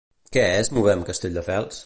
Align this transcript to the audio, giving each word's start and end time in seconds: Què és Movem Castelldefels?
Què 0.37 0.45
és 0.61 0.71
Movem 0.79 1.05
Castelldefels? 1.11 1.79